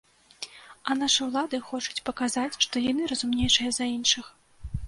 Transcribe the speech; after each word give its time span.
А 0.89 0.95
нашы 1.01 1.21
ўлады 1.27 1.59
хочуць 1.67 2.03
паказаць, 2.09 2.59
што 2.65 2.83
яны 2.91 3.13
разумнейшыя 3.15 3.69
за 3.81 3.93
іншых. 3.99 4.35